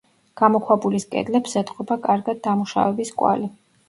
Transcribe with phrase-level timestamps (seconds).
[0.41, 3.51] გამოქვაბულის კედლებს ეტყობა კარგად დამუშავების კვალი.